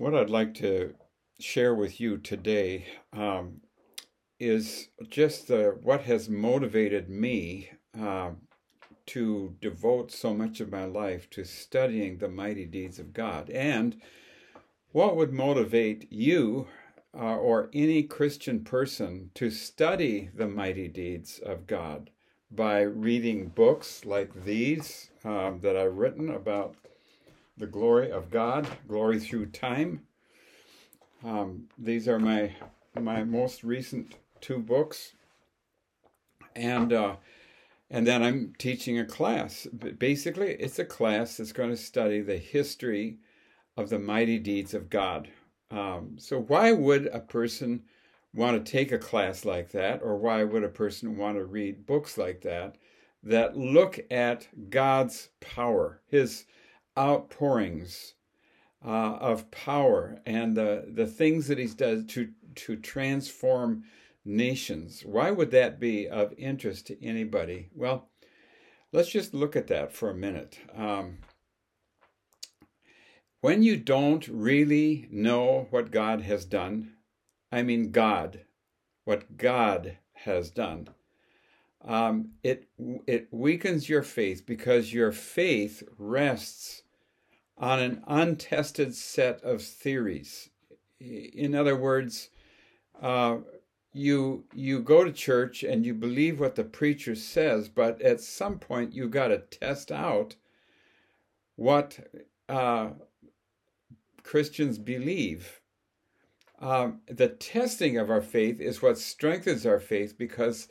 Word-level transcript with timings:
What 0.00 0.14
I'd 0.14 0.30
like 0.30 0.54
to 0.54 0.94
share 1.40 1.74
with 1.74 2.00
you 2.00 2.16
today 2.16 2.86
um, 3.12 3.60
is 4.38 4.88
just 5.10 5.46
the, 5.48 5.76
what 5.82 6.04
has 6.04 6.26
motivated 6.26 7.10
me 7.10 7.68
uh, 8.00 8.30
to 9.08 9.56
devote 9.60 10.10
so 10.10 10.32
much 10.32 10.58
of 10.60 10.72
my 10.72 10.86
life 10.86 11.28
to 11.32 11.44
studying 11.44 12.16
the 12.16 12.30
mighty 12.30 12.64
deeds 12.64 12.98
of 12.98 13.12
God, 13.12 13.50
and 13.50 14.00
what 14.92 15.16
would 15.16 15.34
motivate 15.34 16.10
you 16.10 16.66
uh, 17.14 17.36
or 17.36 17.68
any 17.74 18.02
Christian 18.02 18.64
person 18.64 19.30
to 19.34 19.50
study 19.50 20.30
the 20.34 20.48
mighty 20.48 20.88
deeds 20.88 21.38
of 21.44 21.66
God 21.66 22.08
by 22.50 22.80
reading 22.80 23.48
books 23.48 24.06
like 24.06 24.46
these 24.46 25.10
um, 25.26 25.60
that 25.60 25.76
I've 25.76 25.98
written 25.98 26.30
about 26.30 26.76
the 27.56 27.66
Glory 27.66 28.10
of 28.10 28.30
God, 28.30 28.66
Glory 28.88 29.18
Through 29.20 29.46
Time. 29.46 30.06
Um, 31.24 31.68
these 31.78 32.08
are 32.08 32.18
my 32.18 32.54
my 32.98 33.24
most 33.24 33.62
recent 33.62 34.16
two 34.40 34.58
books, 34.58 35.12
and 36.56 36.92
uh, 36.92 37.16
and 37.90 38.06
then 38.06 38.22
I'm 38.22 38.54
teaching 38.58 38.98
a 38.98 39.04
class. 39.04 39.66
Basically, 39.66 40.52
it's 40.52 40.78
a 40.78 40.84
class 40.84 41.36
that's 41.36 41.52
going 41.52 41.70
to 41.70 41.76
study 41.76 42.20
the 42.20 42.38
history 42.38 43.18
of 43.76 43.90
the 43.90 43.98
mighty 43.98 44.38
deeds 44.38 44.74
of 44.74 44.90
God. 44.90 45.28
Um, 45.70 46.16
so, 46.18 46.40
why 46.40 46.72
would 46.72 47.06
a 47.06 47.20
person 47.20 47.82
want 48.32 48.64
to 48.64 48.72
take 48.72 48.92
a 48.92 48.98
class 48.98 49.44
like 49.44 49.72
that, 49.72 50.02
or 50.02 50.16
why 50.16 50.44
would 50.44 50.64
a 50.64 50.68
person 50.68 51.16
want 51.16 51.36
to 51.36 51.44
read 51.44 51.86
books 51.86 52.16
like 52.16 52.42
that 52.42 52.76
that 53.22 53.56
look 53.56 54.00
at 54.10 54.48
God's 54.70 55.28
power, 55.40 56.00
His 56.06 56.46
outpourings 57.00 58.14
uh, 58.84 59.16
of 59.16 59.50
power 59.50 60.20
and 60.26 60.56
the, 60.56 60.84
the 60.86 61.06
things 61.06 61.48
that 61.48 61.58
he 61.58 61.66
does 61.66 62.04
to, 62.06 62.30
to 62.54 62.76
transform 62.76 63.84
nations. 64.24 65.02
Why 65.04 65.30
would 65.30 65.50
that 65.52 65.80
be 65.80 66.08
of 66.08 66.34
interest 66.36 66.86
to 66.88 67.04
anybody? 67.04 67.70
Well, 67.74 68.08
let's 68.92 69.10
just 69.10 69.34
look 69.34 69.56
at 69.56 69.68
that 69.68 69.92
for 69.92 70.10
a 70.10 70.14
minute. 70.14 70.58
Um, 70.76 71.18
when 73.40 73.62
you 73.62 73.76
don't 73.76 74.28
really 74.28 75.08
know 75.10 75.66
what 75.70 75.90
God 75.90 76.20
has 76.22 76.44
done, 76.44 76.92
I 77.50 77.62
mean 77.62 77.90
God, 77.90 78.44
what 79.04 79.38
God 79.38 79.96
has 80.12 80.50
done, 80.50 80.88
um, 81.82 82.32
it 82.42 82.68
it 83.06 83.28
weakens 83.30 83.88
your 83.88 84.02
faith 84.02 84.44
because 84.44 84.92
your 84.92 85.12
faith 85.12 85.82
rests 85.96 86.82
on 87.60 87.78
an 87.78 88.02
untested 88.06 88.94
set 88.94 89.40
of 89.44 89.62
theories. 89.62 90.48
In 90.98 91.54
other 91.54 91.76
words, 91.76 92.30
uh, 93.00 93.36
you 93.92 94.44
you 94.54 94.80
go 94.80 95.04
to 95.04 95.12
church 95.12 95.62
and 95.62 95.84
you 95.84 95.92
believe 95.92 96.40
what 96.40 96.54
the 96.54 96.64
preacher 96.64 97.14
says, 97.14 97.68
but 97.68 98.00
at 98.00 98.20
some 98.20 98.58
point 98.58 98.94
you 98.94 99.08
got 99.08 99.28
to 99.28 99.38
test 99.38 99.92
out 99.92 100.36
what 101.56 101.98
uh, 102.48 102.90
Christians 104.22 104.78
believe. 104.78 105.60
Um, 106.60 107.00
the 107.06 107.28
testing 107.28 107.96
of 107.98 108.10
our 108.10 108.20
faith 108.20 108.60
is 108.60 108.82
what 108.82 108.98
strengthens 108.98 109.66
our 109.66 109.80
faith 109.80 110.16
because 110.16 110.68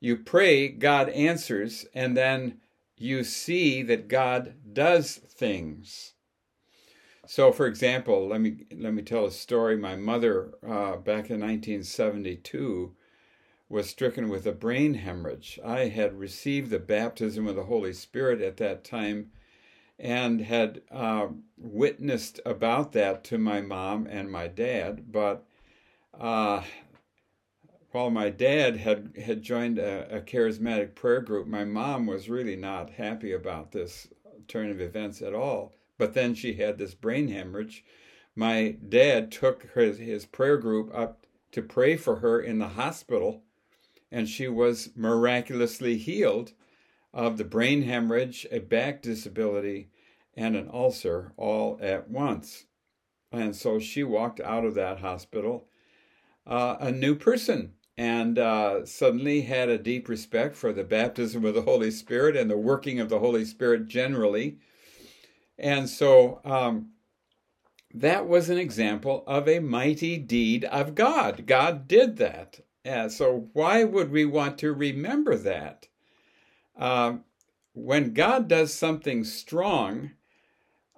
you 0.00 0.16
pray, 0.16 0.68
God 0.68 1.08
answers, 1.10 1.84
and 1.94 2.16
then 2.16 2.60
you 2.96 3.22
see 3.24 3.82
that 3.82 4.08
God 4.08 4.54
does 4.72 5.16
things. 5.16 6.14
So, 7.34 7.50
for 7.50 7.66
example, 7.66 8.28
let 8.28 8.42
me 8.42 8.66
let 8.76 8.92
me 8.92 9.00
tell 9.00 9.24
a 9.24 9.30
story. 9.30 9.74
My 9.74 9.96
mother, 9.96 10.52
uh, 10.62 10.96
back 10.96 11.30
in 11.30 11.40
1972, 11.40 12.94
was 13.70 13.88
stricken 13.88 14.28
with 14.28 14.46
a 14.46 14.52
brain 14.52 14.92
hemorrhage. 14.92 15.58
I 15.64 15.86
had 15.86 16.18
received 16.18 16.68
the 16.68 16.78
baptism 16.78 17.46
of 17.46 17.56
the 17.56 17.64
Holy 17.64 17.94
Spirit 17.94 18.42
at 18.42 18.58
that 18.58 18.84
time, 18.84 19.30
and 19.98 20.42
had 20.42 20.82
uh, 20.90 21.28
witnessed 21.56 22.38
about 22.44 22.92
that 22.92 23.24
to 23.24 23.38
my 23.38 23.62
mom 23.62 24.06
and 24.06 24.30
my 24.30 24.46
dad. 24.46 25.10
But 25.10 25.46
uh, 26.12 26.64
while 27.92 28.10
my 28.10 28.28
dad 28.28 28.76
had 28.76 29.16
had 29.16 29.42
joined 29.42 29.78
a, 29.78 30.18
a 30.18 30.20
charismatic 30.20 30.94
prayer 30.94 31.22
group, 31.22 31.46
my 31.46 31.64
mom 31.64 32.04
was 32.04 32.28
really 32.28 32.56
not 32.56 32.90
happy 32.90 33.32
about 33.32 33.72
this 33.72 34.08
turn 34.48 34.70
of 34.70 34.82
events 34.82 35.22
at 35.22 35.32
all 35.32 35.72
but 36.02 36.14
then 36.14 36.34
she 36.34 36.54
had 36.54 36.78
this 36.78 36.94
brain 36.94 37.28
hemorrhage. 37.28 37.84
My 38.34 38.74
dad 38.88 39.30
took 39.30 39.70
his, 39.72 39.98
his 39.98 40.26
prayer 40.26 40.56
group 40.56 40.90
up 40.92 41.28
to 41.52 41.62
pray 41.62 41.96
for 41.96 42.16
her 42.16 42.40
in 42.40 42.58
the 42.58 42.70
hospital, 42.70 43.44
and 44.10 44.28
she 44.28 44.48
was 44.48 44.90
miraculously 44.96 45.98
healed 45.98 46.54
of 47.14 47.38
the 47.38 47.44
brain 47.44 47.82
hemorrhage, 47.82 48.44
a 48.50 48.58
back 48.58 49.00
disability, 49.00 49.90
and 50.36 50.56
an 50.56 50.68
ulcer 50.72 51.34
all 51.36 51.78
at 51.80 52.10
once. 52.10 52.64
And 53.30 53.54
so 53.54 53.78
she 53.78 54.02
walked 54.02 54.40
out 54.40 54.64
of 54.64 54.74
that 54.74 54.98
hospital 54.98 55.68
uh, 56.44 56.78
a 56.80 56.90
new 56.90 57.14
person 57.14 57.74
and 57.96 58.40
uh, 58.40 58.84
suddenly 58.84 59.42
had 59.42 59.68
a 59.68 59.78
deep 59.78 60.08
respect 60.08 60.56
for 60.56 60.72
the 60.72 60.82
baptism 60.82 61.44
of 61.44 61.54
the 61.54 61.62
Holy 61.62 61.92
Spirit 61.92 62.36
and 62.36 62.50
the 62.50 62.58
working 62.58 62.98
of 62.98 63.08
the 63.08 63.20
Holy 63.20 63.44
Spirit 63.44 63.86
generally 63.86 64.58
and 65.62 65.88
so 65.88 66.40
um, 66.44 66.90
that 67.94 68.26
was 68.26 68.50
an 68.50 68.58
example 68.58 69.22
of 69.26 69.48
a 69.48 69.60
mighty 69.60 70.18
deed 70.18 70.64
of 70.64 70.94
God. 70.94 71.46
God 71.46 71.86
did 71.86 72.16
that. 72.16 72.60
So 73.12 73.48
why 73.52 73.84
would 73.84 74.10
we 74.10 74.24
want 74.24 74.58
to 74.58 74.72
remember 74.72 75.36
that? 75.36 75.88
Uh, 76.76 77.18
when 77.74 78.12
God 78.12 78.48
does 78.48 78.74
something 78.74 79.24
strong, 79.24 80.12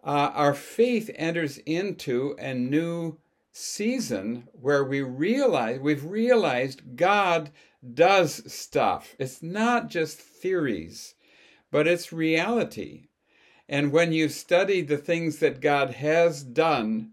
uh, 0.03 0.31
our 0.35 0.55
faith 0.55 1.11
enters 1.15 1.59
into 1.59 2.37
a 2.39 2.55
new 2.55 3.19
season 3.53 4.49
where 4.53 4.85
we 4.85 5.01
realize 5.01 5.79
we've 5.79 6.05
realized 6.05 6.97
God 6.97 7.51
does 7.93 8.53
stuff. 8.53 9.15
It's 9.19 9.43
not 9.43 9.89
just 9.89 10.19
theories, 10.19 11.15
but 11.71 11.87
it's 11.87 12.13
reality. 12.13 13.09
And 13.69 13.93
when 13.93 14.13
you 14.13 14.29
study 14.29 14.83
the 14.83 14.99
things 14.99 15.39
that 15.39 15.61
God 15.61 15.91
has 15.95 16.43
done, 16.43 17.13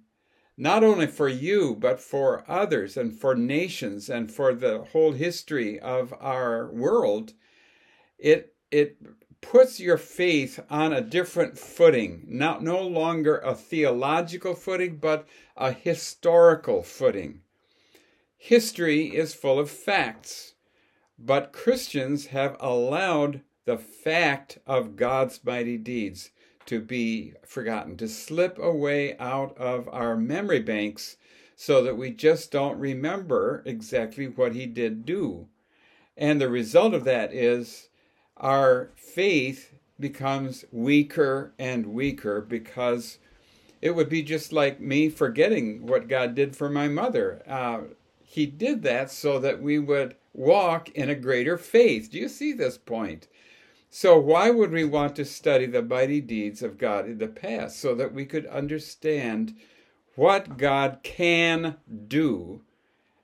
not 0.57 0.84
only 0.84 1.07
for 1.07 1.29
you, 1.29 1.75
but 1.75 2.00
for 2.00 2.44
others 2.47 2.97
and 2.97 3.17
for 3.17 3.35
nations 3.35 4.09
and 4.09 4.31
for 4.31 4.53
the 4.53 4.84
whole 4.91 5.13
history 5.13 5.79
of 5.79 6.13
our 6.19 6.69
world, 6.72 7.34
it, 8.19 8.53
it 8.69 8.97
puts 9.40 9.79
your 9.79 9.97
faith 9.97 10.59
on 10.69 10.94
a 10.94 11.01
different 11.01 11.57
footing, 11.57 12.25
not 12.28 12.61
no 12.61 12.81
longer 12.81 13.38
a 13.40 13.56
theological 13.56 14.53
footing, 14.53 14.97
but 14.97 15.28
a 15.56 15.72
historical 15.72 16.84
footing. 16.84 17.41
History 18.38 19.16
is 19.16 19.34
full 19.34 19.59
of 19.59 19.69
facts, 19.69 20.53
but 21.17 21.53
Christians 21.53 22.28
have 22.28 22.57
allowed 22.59 23.41
the 23.66 23.78
fact 23.78 24.57
of 24.66 24.95
God's 24.95 25.40
mighty 25.44 25.78
deeds 25.78 26.31
to 26.66 26.79
be 26.79 27.33
forgotten, 27.45 27.97
to 27.97 28.07
slip 28.07 28.57
away 28.57 29.17
out 29.17 29.57
of 29.57 29.89
our 29.91 30.16
memory 30.16 30.59
banks 30.59 31.17
so 31.55 31.83
that 31.83 31.97
we 31.97 32.11
just 32.11 32.51
don't 32.51 32.79
remember 32.79 33.61
exactly 33.66 34.27
what 34.27 34.55
he 34.55 34.66
did 34.66 35.05
do. 35.05 35.47
And 36.17 36.39
the 36.39 36.49
result 36.49 36.94
of 36.94 37.03
that 37.05 37.33
is 37.33 37.89
our 38.38 38.91
faith 38.95 39.73
becomes 39.99 40.66
weaker 40.72 41.53
and 41.59 41.85
weaker 41.88 42.41
because 42.41 43.19
it 43.81 43.91
would 43.91 44.09
be 44.09 44.23
just 44.23 44.51
like 44.51 44.79
me 44.79 45.09
forgetting 45.09 45.85
what 45.85 46.07
God 46.07 46.35
did 46.35 46.55
for 46.55 46.69
my 46.69 46.87
mother. 46.87 47.41
Uh, 47.47 47.81
he 48.23 48.46
did 48.46 48.84
that 48.84 49.11
so 49.11 49.40
that 49.40 49.61
we 49.61 49.79
would 49.79 50.16
walk 50.34 50.90
in 50.90 51.09
a 51.09 51.16
greater 51.16 51.57
faith. 51.57 52.09
Do 52.11 52.17
you 52.17 52.29
see 52.29 52.53
this 52.53 52.78
point? 52.78 53.28
So, 53.93 54.17
why 54.17 54.49
would 54.49 54.72
we 54.72 54.85
want 54.85 55.17
to 55.17 55.26
study 55.26 55.66
the 55.66 55.82
mighty 55.82 56.22
deeds 56.22 56.64
of 56.64 56.78
God 56.78 57.08
in 57.08 57.17
the 57.17 57.28
past? 57.28 57.78
So 57.78 57.93
that 57.96 58.14
we 58.14 58.26
could 58.26 58.46
understand 58.46 59.53
what 60.16 60.58
God 60.58 60.99
can 61.03 61.76
do, 62.08 62.61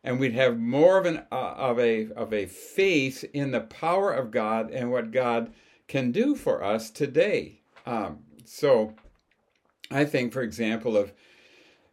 and 0.04 0.20
we'd 0.20 0.34
have 0.34 0.60
more 0.60 0.98
of, 0.98 1.06
an, 1.06 1.24
uh, 1.32 1.54
of, 1.56 1.80
a, 1.80 2.12
of 2.12 2.34
a 2.34 2.48
faith 2.48 3.24
in 3.32 3.52
the 3.52 3.62
power 3.62 4.12
of 4.12 4.30
God 4.30 4.70
and 4.70 4.92
what 4.92 5.12
God 5.12 5.54
can 5.88 6.12
do 6.12 6.36
for 6.36 6.62
us 6.62 6.90
today. 6.90 7.62
Um, 7.86 8.20
so, 8.44 8.94
I 9.90 10.04
think, 10.04 10.34
for 10.34 10.42
example, 10.42 10.98
of 10.98 11.14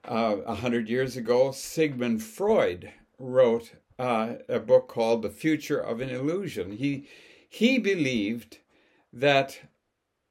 uh, 0.05 0.39
a 0.45 0.49
uh, 0.49 0.55
hundred 0.57 0.89
years 0.89 1.17
ago, 1.17 1.53
Sigmund 1.53 2.25
Freud 2.25 2.91
wrote 3.21 3.71
uh, 4.01 4.35
a 4.49 4.59
book 4.59 4.89
called 4.89 5.23
"The 5.23 5.31
Future 5.31 5.79
of 5.79 6.01
an 6.01 6.11
Illusion." 6.11 6.73
He 6.73 7.07
he 7.49 7.79
believed 7.79 8.59
that 9.15 9.59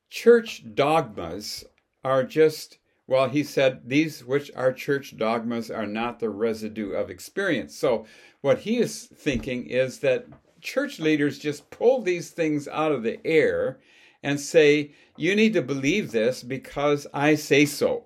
church 0.10 0.64
dogmas 0.76 1.66
are 2.04 2.24
just 2.24 2.78
Well, 3.06 3.30
he 3.30 3.44
said, 3.44 3.82
these 3.90 4.24
which 4.24 4.50
are 4.56 4.72
church 4.72 5.18
dogmas 5.18 5.70
are 5.70 5.86
not 5.86 6.20
the 6.20 6.30
residue 6.30 6.92
of 6.92 7.10
experience. 7.10 7.76
So, 7.76 8.06
what 8.42 8.60
he 8.60 8.78
is 8.78 9.08
thinking 9.08 9.68
is 9.68 10.00
that 10.00 10.26
church 10.62 11.00
leaders 11.00 11.38
just 11.38 11.70
pull 11.70 12.02
these 12.02 12.30
things 12.30 12.68
out 12.68 12.94
of 12.94 13.04
the 13.04 13.20
air 13.26 13.80
and 14.24 14.40
say, 14.40 14.92
you 15.18 15.36
need 15.36 15.54
to 15.54 15.62
believe 15.62 16.12
this 16.12 16.44
because 16.44 17.06
I 17.14 17.36
say 17.36 17.66
so. 17.66 18.06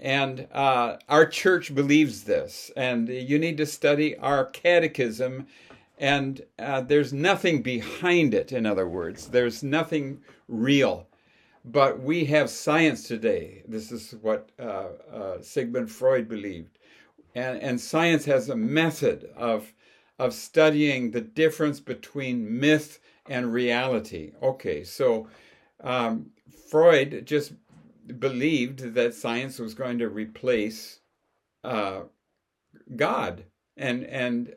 And 0.00 0.48
uh, 0.52 0.98
our 1.08 1.24
church 1.24 1.74
believes 1.74 2.24
this, 2.24 2.70
and 2.76 3.08
you 3.08 3.38
need 3.38 3.56
to 3.56 3.66
study 3.66 4.16
our 4.18 4.44
catechism. 4.44 5.46
And 5.98 6.42
uh, 6.58 6.80
there's 6.80 7.12
nothing 7.12 7.62
behind 7.62 8.34
it, 8.34 8.52
in 8.52 8.66
other 8.66 8.88
words, 8.88 9.28
there's 9.28 9.62
nothing 9.62 10.20
real. 10.48 11.06
But 11.64 12.00
we 12.00 12.24
have 12.26 12.50
science 12.50 13.06
today. 13.08 13.62
This 13.66 13.92
is 13.92 14.14
what 14.20 14.50
uh, 14.58 14.88
uh, 15.12 15.40
Sigmund 15.40 15.90
Freud 15.90 16.28
believed. 16.28 16.78
And, 17.34 17.60
and 17.62 17.80
science 17.80 18.24
has 18.26 18.48
a 18.48 18.56
method 18.56 19.30
of, 19.36 19.72
of 20.18 20.34
studying 20.34 21.10
the 21.10 21.20
difference 21.20 21.80
between 21.80 22.60
myth 22.60 22.98
and 23.26 23.52
reality. 23.52 24.32
Okay, 24.42 24.84
so 24.84 25.28
um, 25.82 26.30
Freud 26.70 27.22
just 27.24 27.52
believed 28.18 28.94
that 28.94 29.14
science 29.14 29.58
was 29.58 29.74
going 29.74 29.98
to 29.98 30.08
replace 30.08 31.00
uh, 31.62 32.02
God, 32.96 33.44
and 33.76 34.04
and 34.04 34.54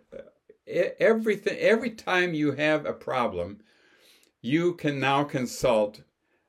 everything 0.68 1.58
every 1.60 1.92
time 1.92 2.34
you 2.34 2.52
have 2.54 2.86
a 2.86 2.94
problem, 2.94 3.62
you 4.42 4.74
can 4.74 5.00
now 5.00 5.24
consult 5.24 6.02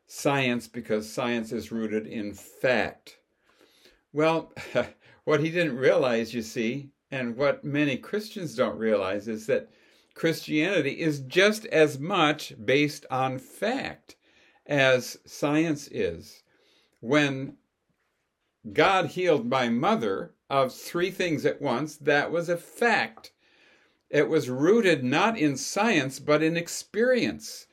science 0.06 0.66
because 0.66 1.10
science 1.10 1.52
is 1.52 1.72
rooted 1.72 2.06
in 2.06 2.32
fact. 2.32 3.18
Well, 4.12 4.52
what 5.24 5.40
he 5.40 5.50
didn't 5.50 5.76
realize, 5.76 6.32
you 6.34 6.42
see, 6.42 6.90
and 7.10 7.36
what 7.36 7.64
many 7.64 7.96
Christians 7.96 8.54
don't 8.54 8.78
realize 8.78 9.28
is 9.28 9.46
that 9.46 9.70
Christianity 10.14 11.00
is 11.00 11.20
just 11.20 11.64
as 11.66 11.98
much 11.98 12.52
based 12.64 13.06
on 13.10 13.38
fact 13.38 14.16
as 14.66 15.18
science 15.24 15.88
is. 15.88 16.42
When 17.00 17.56
God 18.72 19.06
healed 19.06 19.48
my 19.48 19.68
mother 19.68 20.34
of 20.50 20.74
three 20.74 21.10
things 21.10 21.46
at 21.46 21.62
once, 21.62 21.96
that 21.98 22.30
was 22.32 22.48
a 22.48 22.56
fact. 22.56 23.32
It 24.10 24.28
was 24.28 24.48
rooted 24.48 25.04
not 25.04 25.38
in 25.38 25.56
science, 25.56 26.18
but 26.18 26.42
in 26.42 26.56
experience. 26.56 27.66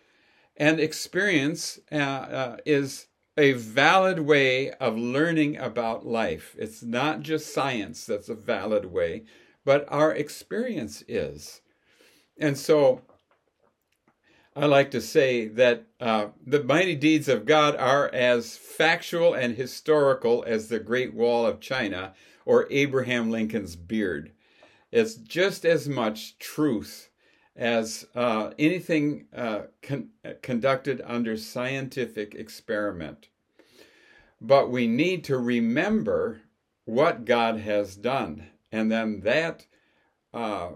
And 0.57 0.79
experience 0.79 1.79
uh, 1.91 1.95
uh, 1.95 2.57
is 2.65 3.07
a 3.37 3.53
valid 3.53 4.19
way 4.19 4.71
of 4.71 4.97
learning 4.97 5.57
about 5.57 6.05
life. 6.05 6.55
It's 6.57 6.81
not 6.81 7.21
just 7.21 7.53
science 7.53 8.05
that's 8.05 8.29
a 8.29 8.35
valid 8.35 8.85
way, 8.85 9.23
but 9.65 9.85
our 9.89 10.13
experience 10.13 11.03
is. 11.07 11.61
And 12.38 12.57
so 12.57 13.01
I 14.55 14.67
like 14.67 14.91
to 14.91 15.01
say 15.01 15.47
that 15.49 15.83
uh, 15.99 16.27
the 16.45 16.63
mighty 16.63 16.95
deeds 16.95 17.27
of 17.27 17.45
God 17.45 17.75
are 17.75 18.07
as 18.13 18.55
factual 18.55 19.33
and 19.33 19.55
historical 19.55 20.45
as 20.47 20.69
the 20.69 20.79
Great 20.79 21.13
Wall 21.13 21.45
of 21.45 21.59
China 21.59 22.13
or 22.45 22.67
Abraham 22.69 23.31
Lincoln's 23.31 23.75
beard. 23.75 24.31
It's 24.91 25.15
just 25.15 25.65
as 25.65 25.89
much 25.89 26.37
truth 26.39 27.09
as 27.55 28.05
uh, 28.15 28.51
anything 28.59 29.27
uh, 29.35 29.61
con- 29.81 30.09
conducted 30.41 31.01
under 31.05 31.37
scientific 31.37 32.35
experiment. 32.35 33.29
But 34.41 34.69
we 34.69 34.87
need 34.87 35.23
to 35.25 35.37
remember 35.37 36.41
what 36.83 37.25
God 37.25 37.59
has 37.59 37.95
done, 37.95 38.47
and 38.71 38.91
then 38.91 39.21
that 39.21 39.65
uh, 40.33 40.71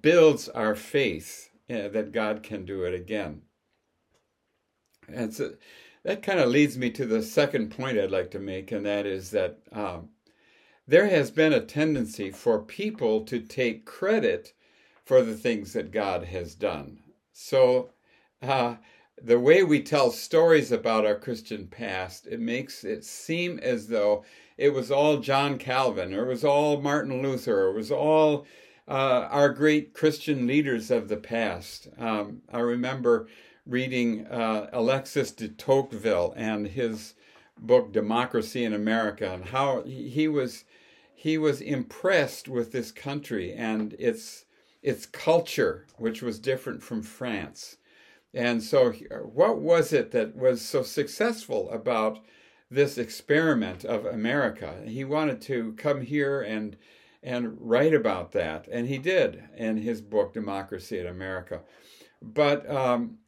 builds 0.00 0.48
our 0.48 0.74
faith 0.74 1.50
uh, 1.70 1.88
that 1.88 2.12
God 2.12 2.42
can 2.42 2.64
do 2.64 2.82
it 2.82 2.94
again. 2.94 3.42
And 5.08 5.32
so 5.32 5.54
that 6.02 6.22
kind 6.22 6.40
of 6.40 6.50
leads 6.50 6.76
me 6.76 6.90
to 6.90 7.06
the 7.06 7.22
second 7.22 7.70
point 7.70 7.98
I'd 7.98 8.10
like 8.10 8.32
to 8.32 8.40
make, 8.40 8.72
and 8.72 8.84
that 8.84 9.06
is 9.06 9.30
that 9.30 9.58
um, 9.72 10.10
there 10.86 11.08
has 11.08 11.30
been 11.30 11.52
a 11.52 11.60
tendency 11.60 12.30
for 12.30 12.60
people 12.60 13.24
to 13.24 13.40
take 13.40 13.84
credit 13.84 14.52
for 15.04 15.22
the 15.22 15.34
things 15.34 15.72
that 15.72 15.90
God 15.90 16.24
has 16.24 16.54
done. 16.54 17.00
So, 17.32 17.90
uh, 18.42 18.76
the 19.22 19.40
way 19.40 19.62
we 19.62 19.82
tell 19.82 20.10
stories 20.10 20.70
about 20.70 21.06
our 21.06 21.18
Christian 21.18 21.68
past, 21.68 22.26
it 22.26 22.40
makes 22.40 22.84
it 22.84 23.04
seem 23.04 23.58
as 23.60 23.88
though 23.88 24.24
it 24.58 24.70
was 24.70 24.90
all 24.90 25.18
John 25.18 25.58
Calvin, 25.58 26.14
or 26.14 26.26
it 26.26 26.28
was 26.28 26.44
all 26.44 26.80
Martin 26.80 27.22
Luther, 27.22 27.66
or 27.66 27.70
it 27.70 27.76
was 27.76 27.90
all 27.90 28.46
uh, 28.88 29.28
our 29.30 29.48
great 29.48 29.94
Christian 29.94 30.46
leaders 30.46 30.90
of 30.90 31.08
the 31.08 31.16
past. 31.16 31.88
Um, 31.98 32.42
I 32.52 32.60
remember 32.60 33.28
reading 33.66 34.26
uh, 34.26 34.68
Alexis 34.72 35.32
de 35.32 35.48
Tocqueville 35.48 36.34
and 36.36 36.66
his 36.66 37.14
book 37.58 37.92
Democracy 37.92 38.64
in 38.64 38.72
America, 38.72 39.32
and 39.32 39.46
how 39.46 39.82
he 39.82 40.28
was 40.28 40.64
he 41.14 41.38
was 41.38 41.60
impressed 41.60 42.48
with 42.48 42.72
this 42.72 42.92
country 42.92 43.52
and 43.52 43.94
its 43.98 44.44
its 44.82 45.06
culture, 45.06 45.86
which 45.96 46.22
was 46.22 46.38
different 46.38 46.82
from 46.82 47.02
France. 47.02 47.78
And 48.34 48.62
so, 48.62 48.92
what 48.92 49.58
was 49.58 49.92
it 49.92 50.10
that 50.10 50.36
was 50.36 50.60
so 50.60 50.82
successful 50.82 51.70
about 51.70 52.20
this 52.70 52.98
experiment 52.98 53.84
of 53.84 54.04
America? 54.04 54.82
He 54.84 55.04
wanted 55.04 55.40
to 55.42 55.72
come 55.72 56.02
here 56.02 56.42
and 56.42 56.76
and 57.22 57.56
write 57.58 57.94
about 57.94 58.32
that, 58.32 58.68
and 58.70 58.86
he 58.86 58.98
did 58.98 59.42
in 59.56 59.78
his 59.78 60.00
book 60.00 60.32
Democracy 60.34 60.98
in 60.98 61.06
America. 61.06 61.62
But 62.22 62.68
um, 62.70 63.18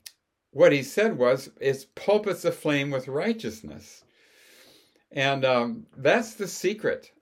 what 0.50 0.72
he 0.72 0.82
said 0.82 1.18
was, 1.18 1.50
"It's 1.58 1.86
pulpits 1.94 2.44
aflame 2.44 2.90
with 2.90 3.08
righteousness," 3.08 4.04
and 5.12 5.44
um, 5.44 5.86
that's 5.96 6.34
the 6.34 6.48
secret. 6.48 7.12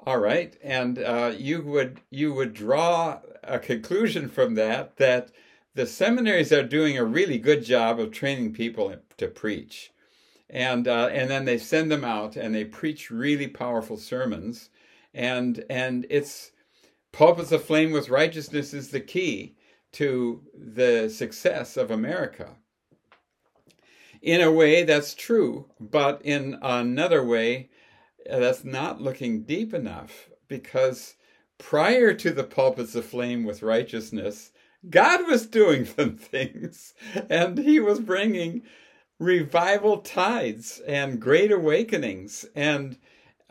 All 0.00 0.18
right, 0.18 0.56
and 0.62 0.98
uh, 0.98 1.32
you 1.36 1.62
would 1.62 2.00
you 2.10 2.32
would 2.32 2.54
draw 2.54 3.20
a 3.42 3.58
conclusion 3.58 4.28
from 4.28 4.54
that 4.54 4.96
that 4.96 5.30
the 5.74 5.86
seminaries 5.86 6.52
are 6.52 6.62
doing 6.62 6.96
a 6.96 7.04
really 7.04 7.38
good 7.38 7.64
job 7.64 8.00
of 8.00 8.10
training 8.10 8.52
people 8.54 8.94
to 9.18 9.28
preach, 9.28 9.92
and 10.48 10.88
uh, 10.88 11.08
and 11.12 11.30
then 11.30 11.44
they 11.44 11.58
send 11.58 11.90
them 11.90 12.04
out 12.04 12.36
and 12.36 12.54
they 12.54 12.64
preach 12.64 13.10
really 13.10 13.46
powerful 13.46 13.98
sermons, 13.98 14.70
and 15.12 15.64
and 15.68 16.06
it's 16.08 16.52
pulpits 17.12 17.52
aflame 17.52 17.92
with 17.92 18.08
righteousness 18.08 18.72
is 18.72 18.90
the 18.90 19.00
key 19.00 19.54
to 19.92 20.42
the 20.54 21.08
success 21.08 21.76
of 21.76 21.90
America. 21.90 22.56
In 24.22 24.42
a 24.42 24.52
way, 24.52 24.82
that's 24.84 25.14
true, 25.14 25.66
but 25.80 26.20
in 26.22 26.58
another 26.60 27.24
way, 27.24 27.70
that's 28.26 28.64
not 28.64 29.00
looking 29.00 29.44
deep 29.44 29.72
enough 29.72 30.28
because 30.46 31.16
prior 31.56 32.12
to 32.14 32.30
the 32.30 32.44
pulpits 32.44 32.94
aflame 32.94 33.44
with 33.44 33.62
righteousness, 33.62 34.52
God 34.88 35.26
was 35.26 35.46
doing 35.46 35.84
some 35.96 36.16
things 36.16 36.94
and 37.28 37.58
he 37.58 37.80
was 37.80 38.00
bringing 38.00 38.62
revival 39.18 39.98
tides 39.98 40.80
and 40.86 41.20
great 41.20 41.52
awakenings 41.52 42.46
and 42.54 42.98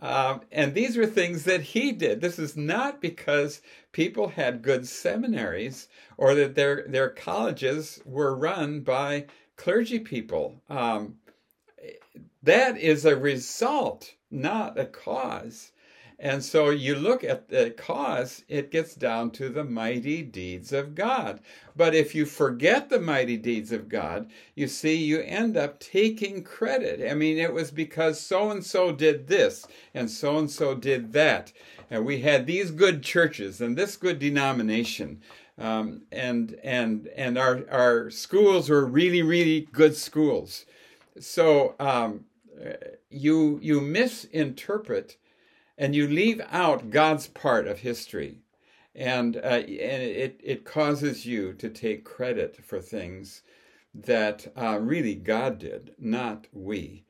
um, 0.02 0.42
and 0.50 0.74
these 0.74 0.96
were 0.96 1.06
things 1.06 1.44
that 1.44 1.62
he 1.62 1.92
did. 1.92 2.22
This 2.22 2.40
is 2.40 2.56
not 2.56 3.02
because 3.02 3.62
people 3.92 4.30
had 4.30 4.62
good 4.62 4.88
seminaries 4.88 5.90
or 6.16 6.36
that 6.36 6.56
their 6.56 6.86
their 6.88 7.10
colleges 7.10 8.02
were 8.06 8.34
run 8.34 8.80
by 8.80 9.26
clergy 9.60 10.00
people. 10.00 10.62
Um, 10.70 11.18
that 12.42 12.78
is 12.78 13.06
a 13.06 13.16
result 13.16 14.14
not 14.32 14.80
a 14.80 14.86
cause. 14.86 15.72
And 16.22 16.44
so 16.44 16.70
you 16.70 16.96
look 16.96 17.24
at 17.24 17.48
the 17.48 17.72
cause, 17.72 18.44
it 18.50 18.72
gets 18.72 18.94
down 18.94 19.32
to 19.32 19.48
the 19.48 19.64
mighty 19.64 20.22
deeds 20.22 20.74
of 20.74 20.94
God. 20.94 21.40
But 21.78 21.96
if 21.96 22.14
you 22.14 22.26
forget 22.26 22.90
the 22.90 23.00
mighty 23.00 23.38
deeds 23.38 23.72
of 23.72 23.88
God, 23.88 24.30
you 24.54 24.68
see, 24.68 24.96
you 24.96 25.22
end 25.22 25.56
up 25.56 25.80
taking 25.80 26.44
credit. 26.44 27.10
I 27.10 27.14
mean, 27.14 27.38
it 27.38 27.54
was 27.54 27.72
because 27.72 28.20
so 28.20 28.52
and 28.52 28.66
so 28.66 28.92
did 28.92 29.28
this 29.28 29.66
and 29.94 30.12
so 30.12 30.38
and 30.38 30.52
so 30.52 30.76
did 30.76 31.14
that. 31.14 31.54
And 31.90 32.06
we 32.06 32.20
had 32.22 32.46
these 32.46 32.72
good 32.72 33.02
churches 33.02 33.62
and 33.62 33.78
this 33.78 33.96
good 33.96 34.20
denomination. 34.20 35.22
Um, 35.60 36.04
and 36.12 36.58
and 36.64 37.08
and 37.16 37.38
our 37.38 37.66
our 37.70 38.10
schools 38.10 38.70
were 38.70 38.86
really 38.86 39.22
really 39.22 39.68
good 39.72 39.96
schools. 39.96 40.66
So 41.20 41.76
um, 41.80 42.26
you 43.10 43.60
you 43.62 43.82
misinterpret 43.82 45.18
and 45.78 45.96
you 45.96 46.08
leave 46.08 46.42
out 46.50 46.90
God's 46.90 47.28
part 47.28 47.68
of 47.68 47.80
history, 47.80 48.40
and 48.94 49.38
uh, 49.38 49.40
and 49.40 50.04
it 50.04 50.40
it 50.44 50.66
causes 50.66 51.26
you 51.26 51.54
to 51.54 51.70
take 51.70 52.04
credit 52.04 52.64
for 52.64 52.80
things 52.80 53.42
that 53.94 54.52
uh, 54.56 54.78
really 54.80 55.16
God 55.16 55.60
did, 55.60 55.96
not 55.98 56.48
we. 56.54 57.06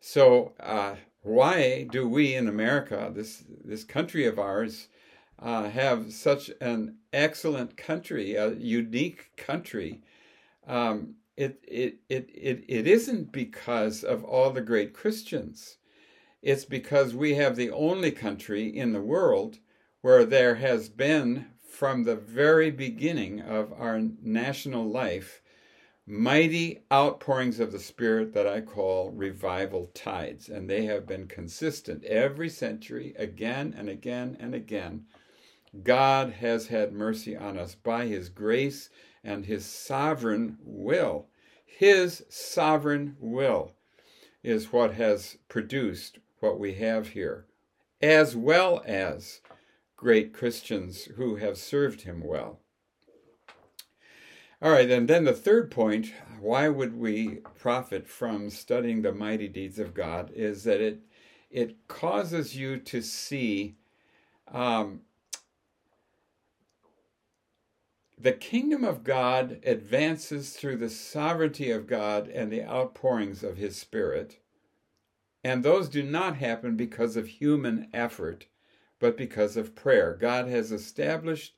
So, 0.00 0.52
uh, 0.60 0.96
why 1.22 1.86
do 1.90 2.08
we 2.08 2.34
in 2.34 2.48
America, 2.48 3.10
this 3.14 3.44
this 3.64 3.84
country 3.84 4.26
of 4.26 4.38
ours, 4.38 4.88
uh, 5.38 5.70
have 5.70 6.12
such 6.12 6.50
an 6.60 6.96
excellent 7.12 7.76
country, 7.76 8.34
a 8.34 8.54
unique 8.54 9.30
country? 9.36 10.02
Um, 10.66 11.14
it, 11.36 11.62
it, 11.66 12.00
it, 12.08 12.28
it, 12.34 12.64
it 12.68 12.86
isn't 12.86 13.32
because 13.32 14.02
of 14.02 14.24
all 14.24 14.50
the 14.50 14.60
great 14.60 14.92
Christians. 14.92 15.76
It's 16.42 16.64
because 16.64 17.14
we 17.14 17.34
have 17.34 17.56
the 17.56 17.70
only 17.70 18.10
country 18.10 18.68
in 18.68 18.92
the 18.92 19.00
world 19.00 19.58
where 20.00 20.24
there 20.24 20.56
has 20.56 20.88
been, 20.88 21.46
from 21.68 22.02
the 22.02 22.16
very 22.16 22.70
beginning 22.70 23.40
of 23.40 23.72
our 23.72 24.00
national 24.22 24.88
life, 24.88 25.42
mighty 26.06 26.80
outpourings 26.92 27.60
of 27.60 27.70
the 27.70 27.78
Spirit 27.78 28.32
that 28.32 28.46
I 28.46 28.60
call 28.60 29.10
revival 29.10 29.90
tides. 29.94 30.48
And 30.48 30.68
they 30.68 30.86
have 30.86 31.06
been 31.06 31.26
consistent 31.26 32.04
every 32.04 32.48
century, 32.48 33.14
again 33.18 33.74
and 33.76 33.88
again 33.88 34.36
and 34.40 34.54
again. 34.54 35.04
God 35.82 36.34
has 36.40 36.68
had 36.68 36.92
mercy 36.92 37.36
on 37.36 37.58
us 37.58 37.74
by 37.74 38.06
His 38.06 38.28
grace 38.28 38.90
and 39.22 39.46
His 39.46 39.64
sovereign 39.66 40.58
will. 40.62 41.26
His 41.64 42.24
sovereign 42.28 43.16
will 43.20 43.72
is 44.42 44.72
what 44.72 44.94
has 44.94 45.38
produced 45.48 46.18
what 46.40 46.58
we 46.58 46.74
have 46.74 47.08
here, 47.08 47.46
as 48.00 48.34
well 48.36 48.82
as 48.86 49.40
great 49.96 50.32
Christians 50.32 51.04
who 51.16 51.36
have 51.36 51.58
served 51.58 52.02
Him 52.02 52.22
well. 52.24 52.60
All 54.60 54.72
right, 54.72 54.90
and 54.90 55.06
then 55.08 55.24
the 55.24 55.32
third 55.32 55.70
point 55.70 56.12
why 56.40 56.68
would 56.68 56.98
we 56.98 57.36
profit 57.58 58.08
from 58.08 58.50
studying 58.50 59.02
the 59.02 59.12
mighty 59.12 59.48
deeds 59.48 59.78
of 59.78 59.94
God 59.94 60.30
is 60.34 60.64
that 60.64 60.80
it 60.80 61.00
it 61.50 61.88
causes 61.88 62.56
you 62.56 62.76
to 62.78 63.00
see 63.00 63.76
um, 64.48 65.00
the 68.20 68.32
kingdom 68.32 68.84
of 68.84 69.04
God 69.04 69.60
advances 69.64 70.52
through 70.52 70.76
the 70.76 70.90
sovereignty 70.90 71.70
of 71.70 71.86
God 71.86 72.28
and 72.28 72.50
the 72.50 72.64
outpourings 72.64 73.42
of 73.42 73.56
His 73.56 73.76
Spirit, 73.76 74.38
and 75.44 75.62
those 75.62 75.88
do 75.88 76.02
not 76.02 76.36
happen 76.36 76.76
because 76.76 77.16
of 77.16 77.26
human 77.26 77.88
effort, 77.92 78.46
but 78.98 79.16
because 79.16 79.56
of 79.56 79.74
prayer. 79.74 80.16
God 80.20 80.48
has 80.48 80.72
established 80.72 81.54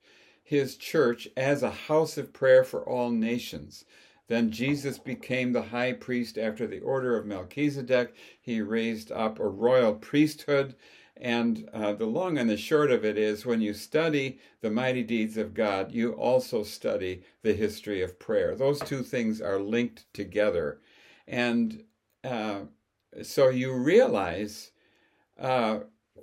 his 0.50 0.76
church 0.76 1.28
as 1.36 1.62
a 1.62 1.70
house 1.70 2.18
of 2.18 2.32
prayer 2.32 2.64
for 2.64 2.82
all 2.82 3.10
nations. 3.10 3.84
Then 4.26 4.50
Jesus 4.50 4.98
became 4.98 5.52
the 5.52 5.62
high 5.62 5.92
priest 5.92 6.36
after 6.36 6.66
the 6.66 6.80
order 6.80 7.16
of 7.16 7.24
Melchizedek. 7.24 8.14
He 8.40 8.60
raised 8.60 9.12
up 9.12 9.38
a 9.38 9.46
royal 9.46 9.94
priesthood. 9.94 10.74
And 11.20 11.68
uh, 11.74 11.92
the 11.92 12.06
long 12.06 12.38
and 12.38 12.48
the 12.48 12.56
short 12.56 12.90
of 12.90 13.04
it 13.04 13.18
is 13.18 13.44
when 13.44 13.60
you 13.60 13.74
study 13.74 14.38
the 14.62 14.70
mighty 14.70 15.02
deeds 15.02 15.36
of 15.36 15.52
God, 15.52 15.92
you 15.92 16.12
also 16.12 16.62
study 16.62 17.22
the 17.42 17.52
history 17.52 18.00
of 18.02 18.18
prayer. 18.18 18.54
Those 18.54 18.80
two 18.80 19.02
things 19.02 19.42
are 19.42 19.60
linked 19.60 20.06
together. 20.14 20.80
And 21.28 21.84
uh, 22.24 22.60
so 23.22 23.50
you 23.50 23.74
realize 23.74 24.70
uh, 25.38 25.80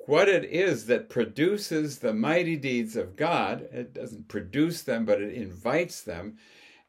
what 0.08 0.28
it 0.28 0.46
is 0.46 0.88
that 0.88 1.10
produces 1.10 2.00
the 2.00 2.14
mighty 2.14 2.56
deeds 2.56 2.96
of 2.96 3.16
God. 3.16 3.68
It 3.72 3.94
doesn't 3.94 4.28
produce 4.28 4.82
them, 4.82 5.06
but 5.06 5.22
it 5.22 5.34
invites 5.34 6.02
them. 6.02 6.38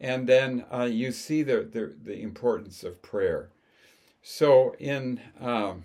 And 0.00 0.26
then 0.26 0.64
uh, 0.72 0.84
you 0.84 1.12
see 1.12 1.42
the, 1.42 1.68
the, 1.70 1.94
the, 2.00 2.22
importance 2.22 2.84
of 2.84 3.02
prayer. 3.02 3.50
So 4.22 4.76
in 4.78 5.20
um, 5.40 5.84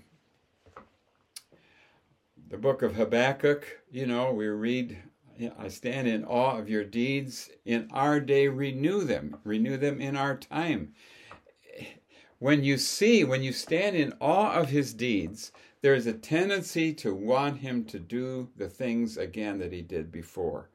the 2.54 2.60
book 2.60 2.84
of 2.84 2.94
Habakkuk, 2.94 3.66
you 3.90 4.06
know, 4.06 4.32
we 4.32 4.46
read, 4.46 5.02
I 5.58 5.70
stand 5.70 6.08
in 6.08 6.24
awe 6.24 6.60
of 6.60 6.70
your 6.70 6.84
deeds. 6.84 7.50
In 7.66 7.88
our 7.90 8.20
day, 8.20 8.48
renew 8.48 9.04
them, 9.04 9.38
renew 9.44 9.76
them 9.76 10.00
in 10.00 10.16
our 10.16 10.38
time. 10.38 10.94
When 12.38 12.64
you 12.64 12.78
see, 12.78 13.24
when 13.24 13.42
you 13.42 13.54
stand 13.54 13.96
in 13.96 14.14
awe 14.22 14.54
of 14.54 14.70
his 14.70 14.94
deeds, 14.94 15.52
there 15.82 15.96
is 15.96 16.06
a 16.06 16.14
tendency 16.14 16.94
to 16.94 17.16
want 17.16 17.58
him 17.58 17.86
to 17.86 17.98
do 17.98 18.50
the 18.56 18.70
things 18.70 19.18
again 19.18 19.58
that 19.58 19.74
he 19.74 19.82
did 19.82 20.12
before. 20.12 20.70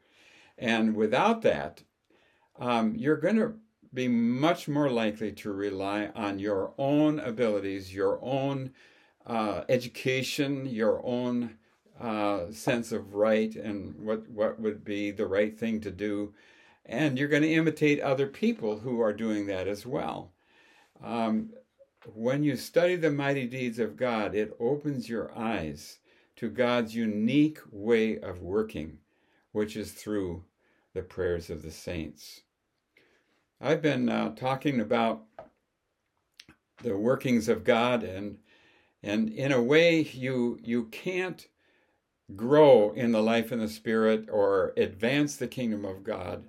And 0.58 0.96
without 0.96 1.42
that, 1.42 1.84
um, 2.58 2.96
you're 2.96 3.18
going 3.18 3.36
to 3.36 3.54
be 3.94 4.08
much 4.08 4.66
more 4.66 4.90
likely 4.90 5.30
to 5.30 5.52
rely 5.52 6.10
on 6.16 6.40
your 6.40 6.74
own 6.76 7.20
abilities, 7.20 7.94
your 7.94 8.18
own 8.20 8.72
uh, 9.24 9.62
education, 9.68 10.66
your 10.66 11.00
own 11.06 11.54
uh, 12.00 12.50
sense 12.52 12.92
of 12.92 13.14
right 13.14 13.54
and 13.56 13.98
what, 14.00 14.28
what 14.30 14.60
would 14.60 14.84
be 14.84 15.10
the 15.10 15.26
right 15.26 15.58
thing 15.58 15.80
to 15.80 15.90
do. 15.90 16.32
And 16.86 17.18
you're 17.18 17.28
going 17.28 17.42
to 17.42 17.52
imitate 17.52 18.00
other 18.00 18.26
people 18.26 18.78
who 18.78 19.00
are 19.00 19.12
doing 19.12 19.46
that 19.46 19.68
as 19.68 19.84
well. 19.84 20.32
Um, 21.02 21.50
when 22.14 22.42
you 22.42 22.56
study 22.56 22.96
the 22.96 23.10
mighty 23.10 23.46
deeds 23.46 23.78
of 23.78 23.96
God, 23.96 24.34
it 24.34 24.56
opens 24.58 25.08
your 25.08 25.36
eyes 25.36 25.98
to 26.36 26.48
God's 26.48 26.94
unique 26.94 27.58
way 27.70 28.18
of 28.18 28.42
working, 28.42 28.98
which 29.52 29.76
is 29.76 29.92
through 29.92 30.44
the 30.94 31.02
prayers 31.02 31.50
of 31.50 31.62
the 31.62 31.70
saints. 31.70 32.42
I've 33.60 33.82
been 33.82 34.08
uh, 34.08 34.34
talking 34.36 34.80
about 34.80 35.24
the 36.82 36.96
workings 36.96 37.48
of 37.48 37.64
God, 37.64 38.04
and 38.04 38.38
and 39.02 39.28
in 39.30 39.52
a 39.52 39.62
way, 39.62 40.00
you 40.00 40.58
you 40.62 40.84
can't 40.84 41.46
grow 42.36 42.92
in 42.92 43.12
the 43.12 43.22
life 43.22 43.50
and 43.52 43.60
the 43.60 43.68
spirit 43.68 44.28
or 44.30 44.72
advance 44.76 45.36
the 45.36 45.48
kingdom 45.48 45.84
of 45.84 46.04
God 46.04 46.44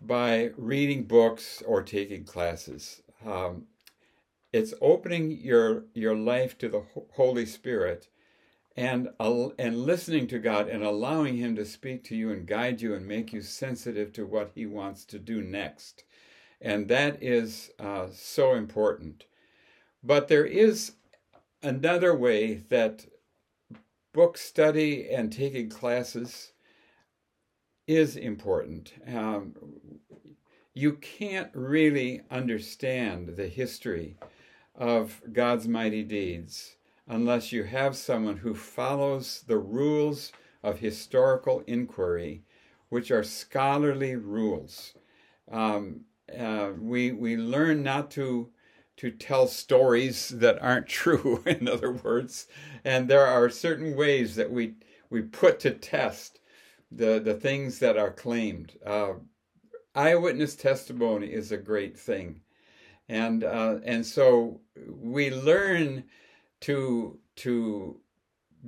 by 0.00 0.50
reading 0.56 1.04
books 1.04 1.62
or 1.64 1.82
taking 1.82 2.24
classes. 2.24 3.02
Um, 3.24 3.66
it's 4.52 4.74
opening 4.80 5.30
your 5.30 5.84
your 5.94 6.14
life 6.14 6.58
to 6.58 6.68
the 6.68 6.82
Holy 7.14 7.46
Spirit 7.46 8.08
and 8.76 9.08
and 9.20 9.76
listening 9.76 10.26
to 10.28 10.38
God 10.38 10.68
and 10.68 10.82
allowing 10.82 11.36
him 11.36 11.56
to 11.56 11.64
speak 11.64 12.04
to 12.04 12.16
you 12.16 12.30
and 12.30 12.46
guide 12.46 12.80
you 12.80 12.94
and 12.94 13.06
make 13.06 13.32
you 13.32 13.42
sensitive 13.42 14.12
to 14.14 14.26
what 14.26 14.52
he 14.54 14.66
wants 14.66 15.04
to 15.06 15.18
do 15.18 15.40
next. 15.40 16.04
And 16.60 16.88
that 16.88 17.22
is 17.22 17.70
uh, 17.78 18.08
so 18.12 18.54
important. 18.54 19.24
But 20.02 20.28
there 20.28 20.46
is 20.46 20.92
another 21.62 22.14
way 22.14 22.54
that 22.68 23.06
book 24.12 24.36
study 24.36 25.08
and 25.10 25.32
taking 25.32 25.68
classes 25.68 26.52
is 27.86 28.16
important. 28.16 28.92
Um, 29.06 29.54
you 30.74 30.94
can't 30.94 31.50
really 31.54 32.22
understand 32.30 33.36
the 33.36 33.48
history 33.48 34.16
of 34.74 35.20
God's 35.32 35.68
mighty 35.68 36.02
deeds 36.02 36.76
unless 37.06 37.52
you 37.52 37.64
have 37.64 37.96
someone 37.96 38.38
who 38.38 38.54
follows 38.54 39.44
the 39.46 39.58
rules 39.58 40.32
of 40.62 40.78
historical 40.78 41.62
inquiry, 41.66 42.42
which 42.88 43.10
are 43.10 43.24
scholarly 43.24 44.16
rules. 44.16 44.94
Um, 45.50 46.02
uh, 46.38 46.70
we 46.78 47.12
we 47.12 47.36
learn 47.36 47.82
not 47.82 48.10
to 48.12 48.50
to 48.98 49.10
tell 49.10 49.46
stories 49.46 50.28
that 50.28 50.60
aren't 50.62 50.86
true. 50.88 51.42
in 51.46 51.68
other 51.68 51.92
words, 51.92 52.46
and 52.84 53.08
there 53.08 53.26
are 53.26 53.48
certain 53.50 53.96
ways 53.96 54.36
that 54.36 54.50
we 54.50 54.74
we 55.10 55.22
put 55.22 55.60
to 55.60 55.70
test 55.72 56.40
the 56.90 57.20
the 57.20 57.34
things 57.34 57.78
that 57.80 57.96
are 57.96 58.12
claimed. 58.12 58.78
Uh, 58.84 59.14
eyewitness 59.94 60.56
testimony 60.56 61.28
is 61.28 61.52
a 61.52 61.56
great 61.58 61.98
thing 61.98 62.40
and 63.08 63.44
uh, 63.44 63.78
and 63.84 64.06
so 64.06 64.60
we 64.88 65.30
learn 65.30 66.04
to 66.60 67.18
to 67.36 68.00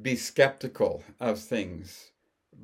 be 0.03 0.17
skeptical 0.17 1.05
of 1.21 1.39
things, 1.39 2.11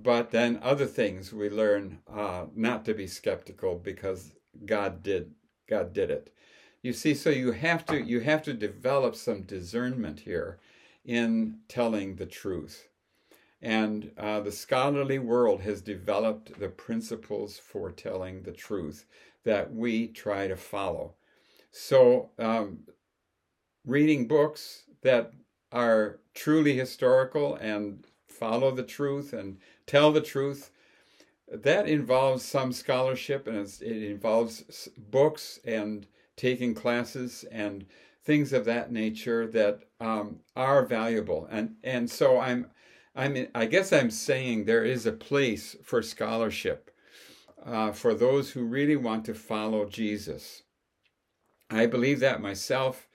but 0.02 0.30
then 0.30 0.58
other 0.62 0.86
things 0.86 1.32
we 1.32 1.48
learn 1.48 1.98
uh, 2.12 2.46
not 2.54 2.84
to 2.84 2.94
be 2.94 3.06
skeptical 3.06 3.76
because 3.76 4.32
God 4.66 5.02
did 5.02 5.32
God 5.68 5.92
did 5.92 6.10
it. 6.10 6.34
You 6.82 6.94
see, 6.94 7.14
so 7.14 7.28
you 7.28 7.52
have 7.52 7.84
to 7.87 8.00
you 8.00 8.20
have 8.20 8.42
to 8.44 8.54
develop 8.54 9.14
some 9.14 9.42
discernment 9.42 10.20
here 10.20 10.58
in 11.04 11.58
telling 11.68 12.16
the 12.16 12.26
truth. 12.26 12.88
And 13.60 14.12
uh, 14.16 14.40
the 14.40 14.52
scholarly 14.52 15.18
world 15.18 15.60
has 15.60 15.82
developed 15.82 16.58
the 16.58 16.70
principles 16.70 17.58
for 17.58 17.90
telling 17.92 18.42
the 18.42 18.52
truth 18.52 19.04
that 19.44 19.75
we 19.75 20.08
try 20.08 20.49
to 20.49 20.56
follow. 20.56 21.14
So, 21.70 22.30
um, 22.38 22.80
reading 23.84 24.26
books 24.26 24.84
that 25.02 25.32
are 25.72 26.20
truly 26.34 26.76
historical 26.76 27.56
and 27.56 28.06
follow 28.28 28.70
the 28.70 28.82
truth 28.82 29.34
and 29.34 29.58
tell 29.87 30.10
the 30.10 30.22
truth, 30.22 30.70
that 31.52 31.88
involves 31.88 32.44
some 32.44 32.72
scholarship 32.72 33.46
and 33.46 33.66
it 33.82 34.10
involves 34.10 34.88
books 34.96 35.60
and 35.64 36.06
taking 36.40 36.75
classes 36.75 37.44
and 37.52 37.85
things 38.25 38.54
of 38.54 38.64
that 38.64 38.90
nature 38.90 39.47
that 39.47 39.80
um, 40.00 40.40
are 40.56 40.87
valuable. 40.87 41.47
And 41.50 41.76
and 41.85 42.11
so 42.11 42.40
I'm 42.40 42.70
I'm 43.14 43.49
I 43.54 43.66
guess 43.66 43.92
I'm 43.92 44.11
saying 44.11 44.64
there 44.64 44.85
is 44.85 45.04
a 45.04 45.12
place 45.12 45.76
for 45.82 46.00
scholarship 46.02 46.90
uh, 47.64 47.92
for 47.92 48.14
those 48.14 48.52
who 48.52 48.64
really 48.64 48.97
want 48.97 49.26
to 49.26 49.35
follow 49.35 49.85
Jesus. 49.85 50.62
I 51.68 51.85
believe 51.87 52.20
that 52.20 52.40
myself, 52.40 53.06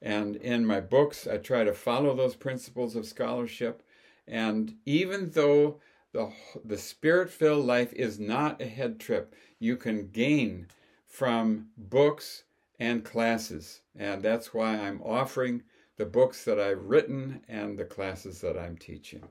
and 0.00 0.36
in 0.36 0.64
my 0.64 0.80
books 0.80 1.26
I 1.26 1.36
try 1.36 1.64
to 1.64 1.74
follow 1.74 2.16
those 2.16 2.34
principles 2.34 2.96
of 2.96 3.04
scholarship. 3.04 3.82
And 4.26 4.76
even 4.86 5.30
though 5.30 5.80
the 6.12 6.32
the 6.64 6.78
spirit-filled 6.78 7.66
life 7.66 7.92
is 7.92 8.18
not 8.18 8.62
a 8.62 8.66
head 8.66 8.98
trip, 8.98 9.34
you 9.58 9.76
can 9.76 10.08
gain 10.08 10.68
from 11.06 11.68
books 11.76 12.44
and 12.80 13.04
classes. 13.04 13.82
And 13.94 14.22
that's 14.22 14.52
why 14.52 14.76
I'm 14.76 15.00
offering 15.02 15.62
the 15.98 16.06
books 16.06 16.44
that 16.46 16.58
I've 16.58 16.82
written 16.82 17.42
and 17.46 17.78
the 17.78 17.84
classes 17.84 18.40
that 18.40 18.58
I'm 18.58 18.76
teaching. 18.76 19.22